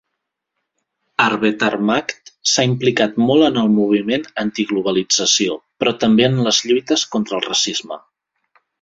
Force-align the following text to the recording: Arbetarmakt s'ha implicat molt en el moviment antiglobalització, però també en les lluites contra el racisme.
Arbetarmakt 1.25 2.31
s'ha 2.53 2.65
implicat 2.71 3.21
molt 3.27 3.49
en 3.51 3.61
el 3.65 3.71
moviment 3.75 4.27
antiglobalització, 4.47 5.61
però 5.81 5.97
també 6.07 6.29
en 6.33 6.45
les 6.51 6.65
lluites 6.69 7.09
contra 7.17 7.41
el 7.41 7.49
racisme. 7.51 8.05